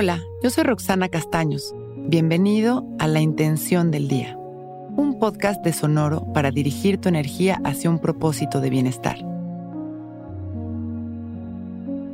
Hola, 0.00 0.22
yo 0.44 0.50
soy 0.50 0.62
Roxana 0.62 1.08
Castaños. 1.08 1.74
Bienvenido 1.96 2.86
a 3.00 3.08
La 3.08 3.20
Intención 3.20 3.90
del 3.90 4.06
Día, 4.06 4.36
un 4.96 5.18
podcast 5.18 5.60
de 5.64 5.72
Sonoro 5.72 6.32
para 6.32 6.52
dirigir 6.52 7.00
tu 7.00 7.08
energía 7.08 7.60
hacia 7.64 7.90
un 7.90 7.98
propósito 7.98 8.60
de 8.60 8.70
bienestar. 8.70 9.16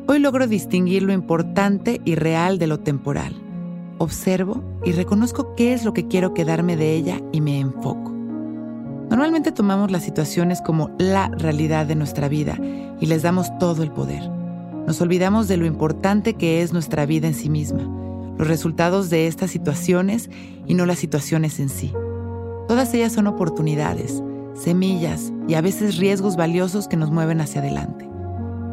Hoy 0.06 0.18
logro 0.18 0.46
distinguir 0.46 1.02
lo 1.02 1.12
importante 1.12 2.00
y 2.06 2.14
real 2.14 2.58
de 2.58 2.68
lo 2.68 2.80
temporal. 2.80 3.34
Observo 3.98 4.64
y 4.82 4.92
reconozco 4.92 5.54
qué 5.54 5.74
es 5.74 5.84
lo 5.84 5.92
que 5.92 6.08
quiero 6.08 6.32
quedarme 6.32 6.78
de 6.78 6.94
ella 6.94 7.20
y 7.32 7.42
me 7.42 7.60
enfoco. 7.60 8.10
Normalmente 9.10 9.52
tomamos 9.52 9.90
las 9.90 10.04
situaciones 10.04 10.62
como 10.62 10.90
la 10.98 11.28
realidad 11.28 11.84
de 11.84 11.96
nuestra 11.96 12.28
vida 12.28 12.56
y 12.98 13.04
les 13.04 13.20
damos 13.20 13.50
todo 13.58 13.82
el 13.82 13.90
poder. 13.90 14.33
Nos 14.86 15.00
olvidamos 15.00 15.48
de 15.48 15.56
lo 15.56 15.64
importante 15.64 16.34
que 16.34 16.60
es 16.60 16.74
nuestra 16.74 17.06
vida 17.06 17.26
en 17.26 17.34
sí 17.34 17.48
misma, 17.48 17.82
los 18.36 18.46
resultados 18.46 19.08
de 19.08 19.26
estas 19.26 19.50
situaciones 19.50 20.28
y 20.66 20.74
no 20.74 20.84
las 20.84 20.98
situaciones 20.98 21.58
en 21.58 21.70
sí. 21.70 21.90
Todas 22.68 22.92
ellas 22.92 23.12
son 23.12 23.26
oportunidades, 23.26 24.22
semillas 24.54 25.32
y 25.48 25.54
a 25.54 25.62
veces 25.62 25.96
riesgos 25.96 26.36
valiosos 26.36 26.86
que 26.86 26.98
nos 26.98 27.10
mueven 27.10 27.40
hacia 27.40 27.62
adelante. 27.62 28.06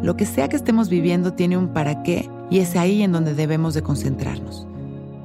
Lo 0.02 0.18
que 0.18 0.26
sea 0.26 0.50
que 0.50 0.58
estemos 0.58 0.90
viviendo 0.90 1.34
tiene 1.34 1.58
un 1.58 1.70
para 1.70 2.04
qué 2.04 2.30
y 2.50 2.60
es 2.60 2.76
ahí 2.76 3.04
en 3.04 3.14
donde 3.14 3.34
debemos 3.34 3.74
de 3.74 3.82
concentrarnos. 3.82 4.68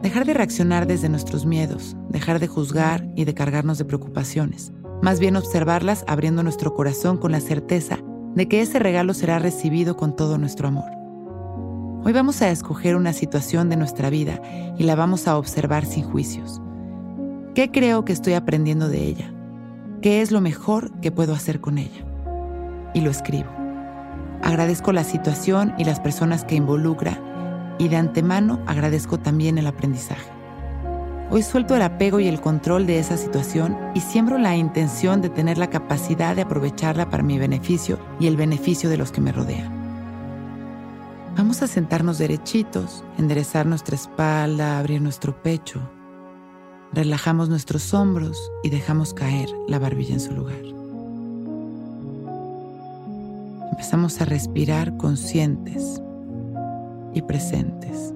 Dejar 0.03 0.25
de 0.25 0.35
reaccionar 0.35 0.87
desde 0.87 1.09
nuestros 1.09 1.47
miedos, 1.47 1.97
dejar 2.11 2.39
de 2.39 2.47
juzgar 2.47 3.09
y 3.17 3.25
de 3.25 3.35
cargarnos 3.35 3.79
de 3.79 3.87
preocupaciones. 3.87 4.73
Más 5.03 5.19
bien 5.19 5.35
observarlas 5.35 6.05
abriendo 6.07 6.45
nuestro 6.45 6.75
corazón 6.75 7.17
con 7.17 7.33
la 7.33 7.41
certeza 7.41 7.99
de 8.37 8.47
que 8.49 8.61
ese 8.61 8.79
regalo 8.79 9.15
será 9.15 9.39
recibido 9.39 9.97
con 9.97 10.15
todo 10.15 10.39
nuestro 10.39 10.69
amor. 10.69 10.91
Hoy 12.05 12.13
vamos 12.13 12.43
a 12.43 12.51
escoger 12.51 12.95
una 12.95 13.13
situación 13.13 13.71
de 13.71 13.77
nuestra 13.77 14.11
vida 14.11 14.41
y 14.79 14.85
la 14.85 14.95
vamos 14.95 15.27
a 15.27 15.39
observar 15.39 15.87
sin 15.87 16.05
juicios. 16.05 16.61
¿Qué 17.55 17.71
creo 17.73 18.05
que 18.05 18.13
estoy 18.13 18.35
aprendiendo 18.35 18.89
de 18.89 19.03
ella? 19.03 19.33
¿Qué 20.03 20.21
es 20.21 20.31
lo 20.31 20.43
mejor 20.43 20.93
que 21.01 21.11
puedo 21.11 21.33
hacer 21.33 21.61
con 21.61 21.79
ella? 21.79 22.05
Y 22.93 23.01
lo 23.01 23.11
escribo. 23.11 23.49
Agradezco 24.43 24.93
la 24.93 25.03
situación 25.03 25.73
y 25.79 25.85
las 25.85 25.99
personas 25.99 26.45
que 26.45 26.55
involucra 26.55 27.19
y 27.79 27.89
de 27.89 27.97
antemano 27.97 28.63
agradezco 28.67 29.19
también 29.19 29.57
el 29.57 29.67
aprendizaje. 29.67 30.36
Hoy 31.29 31.43
suelto 31.43 31.75
el 31.75 31.83
apego 31.83 32.21
y 32.21 32.29
el 32.29 32.41
control 32.41 32.87
de 32.87 33.01
esa 33.01 33.17
situación 33.17 33.77
y 33.95 34.01
siembro 34.01 34.39
la 34.39 34.57
intención 34.57 35.21
de 35.21 35.29
tener 35.29 35.59
la 35.59 35.71
capacidad 35.71 36.37
de 36.37 36.43
aprovecharla 36.43 37.11
para 37.11 37.25
mi 37.25 37.37
beneficio 37.37 37.99
y 38.21 38.29
el 38.29 38.37
beneficio 38.37 38.89
de 38.89 38.97
los 38.97 39.11
que 39.11 39.21
me 39.21 39.33
rodean. 39.33 39.75
Vamos 41.37 41.63
a 41.63 41.67
sentarnos 41.67 42.19
derechitos, 42.19 43.05
enderezar 43.19 43.67
nuestra 43.67 43.97
espalda, 43.97 44.79
abrir 44.79 45.03
nuestro 45.03 45.43
pecho. 45.43 45.81
Relajamos 46.93 47.49
nuestros 47.49 47.93
hombros 47.93 48.53
y 48.63 48.71
dejamos 48.71 49.13
caer 49.13 49.49
la 49.67 49.81
barbilla 49.81 50.15
en 50.15 50.21
su 50.21 50.33
lugar. 50.33 50.63
Empezamos 53.73 54.21
a 54.21 54.25
respirar 54.27 54.97
conscientes 54.97 56.01
y 57.13 57.21
presentes. 57.23 58.16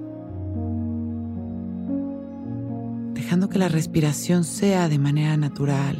Dejando 3.31 3.47
que 3.47 3.59
la 3.59 3.69
respiración 3.69 4.43
sea 4.43 4.89
de 4.89 4.99
manera 4.99 5.37
natural. 5.37 5.95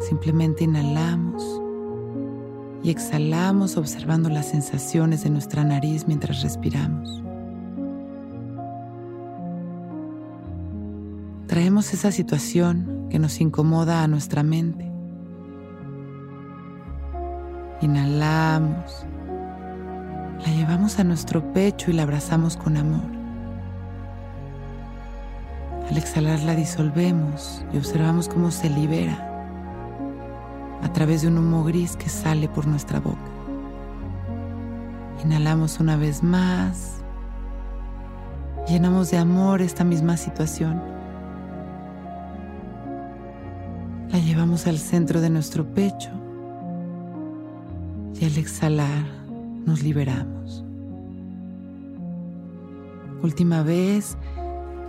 Simplemente 0.00 0.64
inhalamos 0.64 1.62
y 2.82 2.90
exhalamos 2.90 3.76
observando 3.76 4.28
las 4.28 4.48
sensaciones 4.48 5.22
de 5.22 5.30
nuestra 5.30 5.62
nariz 5.62 6.08
mientras 6.08 6.42
respiramos. 6.42 7.22
Traemos 11.46 11.94
esa 11.94 12.10
situación 12.10 13.06
que 13.10 13.20
nos 13.20 13.40
incomoda 13.40 14.02
a 14.02 14.08
nuestra 14.08 14.42
mente. 14.42 14.90
Inhalamos, 17.80 19.06
la 20.44 20.52
llevamos 20.52 20.98
a 20.98 21.04
nuestro 21.04 21.52
pecho 21.52 21.92
y 21.92 21.94
la 21.94 22.02
abrazamos 22.02 22.56
con 22.56 22.76
amor. 22.76 23.23
Al 25.88 25.98
exhalar 25.98 26.40
la 26.40 26.54
disolvemos 26.54 27.62
y 27.72 27.76
observamos 27.76 28.28
cómo 28.28 28.50
se 28.50 28.70
libera 28.70 29.30
a 30.82 30.92
través 30.92 31.22
de 31.22 31.28
un 31.28 31.38
humo 31.38 31.64
gris 31.64 31.96
que 31.96 32.08
sale 32.08 32.48
por 32.48 32.66
nuestra 32.66 33.00
boca. 33.00 33.18
Inhalamos 35.24 35.80
una 35.80 35.96
vez 35.96 36.22
más. 36.22 37.02
Llenamos 38.66 39.10
de 39.10 39.18
amor 39.18 39.60
esta 39.60 39.84
misma 39.84 40.16
situación. 40.16 40.80
La 44.10 44.18
llevamos 44.18 44.66
al 44.66 44.78
centro 44.78 45.20
de 45.20 45.30
nuestro 45.30 45.66
pecho 45.66 46.10
y 48.20 48.24
al 48.24 48.38
exhalar 48.38 49.04
nos 49.66 49.82
liberamos. 49.82 50.64
Última 53.22 53.62
vez. 53.62 54.16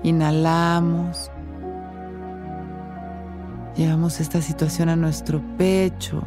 Inhalamos. 0.05 1.31
Llevamos 3.75 4.19
esta 4.19 4.39
situación 4.39 4.89
a 4.89 4.95
nuestro 4.95 5.41
pecho. 5.57 6.21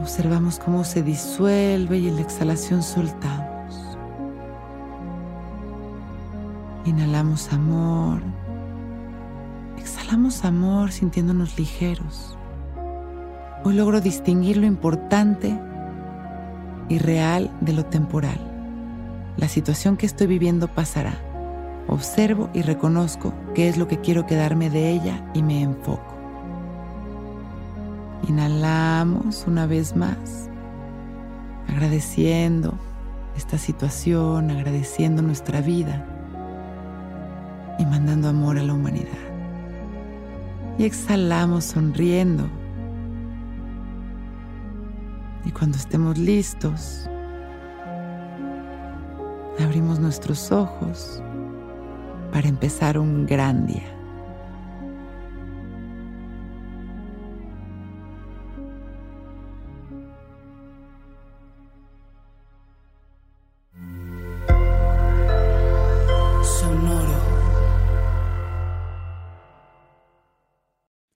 Observamos 0.00 0.60
cómo 0.60 0.84
se 0.84 1.02
disuelve 1.02 1.98
y 1.98 2.06
en 2.06 2.14
la 2.14 2.22
exhalación 2.22 2.84
soltamos. 2.84 3.74
Inhalamos 6.84 7.52
amor. 7.52 8.22
Exhalamos 9.76 10.44
amor 10.44 10.92
sintiéndonos 10.92 11.58
ligeros. 11.58 12.38
Hoy 13.64 13.74
logro 13.74 14.00
distinguir 14.00 14.58
lo 14.58 14.66
importante 14.66 15.58
y 16.88 16.98
real 16.98 17.50
de 17.60 17.72
lo 17.72 17.84
temporal. 17.84 18.38
La 19.36 19.48
situación 19.48 19.96
que 19.96 20.06
estoy 20.06 20.28
viviendo 20.28 20.68
pasará 20.68 21.29
Observo 21.88 22.50
y 22.54 22.62
reconozco 22.62 23.32
qué 23.54 23.68
es 23.68 23.76
lo 23.76 23.88
que 23.88 24.00
quiero 24.00 24.26
quedarme 24.26 24.70
de 24.70 24.90
ella 24.90 25.24
y 25.34 25.42
me 25.42 25.62
enfoco. 25.62 26.14
Inhalamos 28.28 29.44
una 29.46 29.66
vez 29.66 29.96
más, 29.96 30.48
agradeciendo 31.68 32.74
esta 33.36 33.58
situación, 33.58 34.50
agradeciendo 34.50 35.22
nuestra 35.22 35.60
vida 35.60 36.06
y 37.78 37.86
mandando 37.86 38.28
amor 38.28 38.58
a 38.58 38.62
la 38.62 38.74
humanidad. 38.74 39.08
Y 40.78 40.84
exhalamos 40.84 41.64
sonriendo. 41.64 42.48
Y 45.44 45.50
cuando 45.50 45.78
estemos 45.78 46.18
listos, 46.18 47.08
abrimos 49.58 49.98
nuestros 49.98 50.52
ojos 50.52 51.22
para 52.32 52.48
empezar 52.48 52.98
un 52.98 53.26
gran 53.26 53.66
día. 53.66 53.96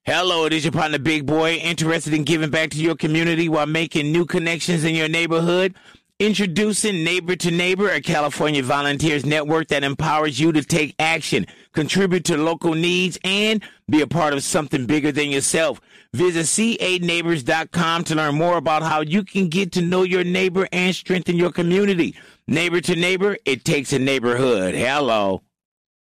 Hello, 0.06 0.44
it 0.44 0.52
is 0.52 0.64
your 0.64 0.72
partner 0.72 0.98
Big 0.98 1.26
Boy, 1.26 1.54
interested 1.54 2.14
in 2.14 2.24
giving 2.24 2.50
back 2.50 2.70
to 2.70 2.78
your 2.78 2.94
community 2.94 3.48
while 3.48 3.66
making 3.66 4.12
new 4.12 4.24
connections 4.26 4.84
in 4.84 4.94
your 4.94 5.08
neighborhood. 5.08 5.74
Introducing 6.20 7.02
Neighbor 7.02 7.34
to 7.34 7.50
Neighbor, 7.50 7.88
a 7.88 8.00
California 8.00 8.62
volunteers 8.62 9.26
network 9.26 9.66
that 9.66 9.82
empowers 9.82 10.38
you 10.38 10.52
to 10.52 10.62
take 10.62 10.94
action, 11.00 11.44
contribute 11.72 12.24
to 12.26 12.36
local 12.36 12.74
needs, 12.74 13.18
and 13.24 13.60
be 13.90 14.00
a 14.00 14.06
part 14.06 14.32
of 14.32 14.44
something 14.44 14.86
bigger 14.86 15.10
than 15.10 15.30
yourself. 15.30 15.80
Visit 16.12 16.46
ca 16.46 16.98
to 18.04 18.14
learn 18.14 18.34
more 18.36 18.56
about 18.58 18.84
how 18.84 19.00
you 19.00 19.24
can 19.24 19.48
get 19.48 19.72
to 19.72 19.82
know 19.82 20.04
your 20.04 20.22
neighbor 20.22 20.68
and 20.70 20.94
strengthen 20.94 21.34
your 21.34 21.50
community. 21.50 22.14
Neighbor 22.46 22.80
to 22.80 22.94
Neighbor, 22.94 23.36
it 23.44 23.64
takes 23.64 23.92
a 23.92 23.98
neighborhood. 23.98 24.76
Hello. 24.76 25.42